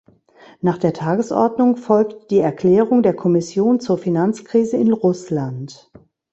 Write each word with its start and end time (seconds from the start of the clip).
Nach 0.61 0.79
der 0.79 0.93
Tagesordnung 0.93 1.77
folgt 1.77 2.31
die 2.31 2.39
Erklärung 2.39 3.03
der 3.03 3.13
Kommission 3.15 3.79
zur 3.79 3.99
Finanzkrise 3.99 4.75
in 4.77 4.93
Russland. 4.93 5.91